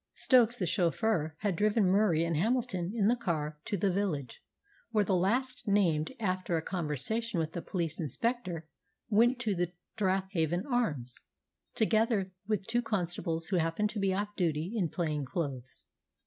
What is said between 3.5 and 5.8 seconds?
down to the village, where the last